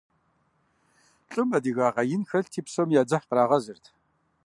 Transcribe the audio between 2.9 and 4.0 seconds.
я дзыхь кърагъэзырт.